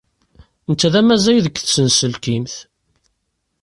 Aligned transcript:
Netta 0.69 0.87
d 0.93 0.95
amazzay 0.99 1.37
deg 1.45 1.55
tsenselkimt. 1.59 2.55